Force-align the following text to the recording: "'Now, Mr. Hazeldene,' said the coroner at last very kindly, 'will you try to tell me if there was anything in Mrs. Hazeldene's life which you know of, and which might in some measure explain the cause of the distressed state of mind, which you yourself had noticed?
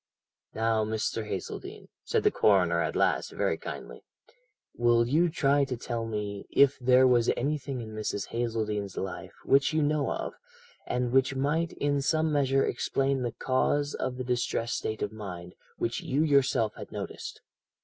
"'Now, 0.55 0.83
Mr. 0.83 1.27
Hazeldene,' 1.29 1.89
said 2.03 2.23
the 2.23 2.31
coroner 2.31 2.81
at 2.81 2.95
last 2.95 3.31
very 3.33 3.55
kindly, 3.55 4.01
'will 4.73 5.07
you 5.07 5.29
try 5.29 5.63
to 5.65 5.77
tell 5.77 6.07
me 6.07 6.47
if 6.49 6.79
there 6.79 7.05
was 7.05 7.29
anything 7.37 7.81
in 7.81 7.93
Mrs. 7.93 8.29
Hazeldene's 8.29 8.97
life 8.97 9.35
which 9.45 9.73
you 9.73 9.83
know 9.83 10.11
of, 10.11 10.33
and 10.87 11.11
which 11.11 11.35
might 11.35 11.73
in 11.73 12.01
some 12.01 12.31
measure 12.31 12.65
explain 12.65 13.21
the 13.21 13.33
cause 13.33 13.93
of 13.93 14.17
the 14.17 14.23
distressed 14.23 14.75
state 14.77 15.03
of 15.03 15.11
mind, 15.11 15.53
which 15.77 16.01
you 16.01 16.23
yourself 16.23 16.73
had 16.73 16.91
noticed? 16.91 17.41